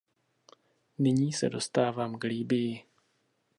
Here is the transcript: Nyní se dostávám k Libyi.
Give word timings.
Nyní 0.99 1.33
se 1.33 1.49
dostávám 1.49 2.19
k 2.19 2.23
Libyi. 2.23 2.83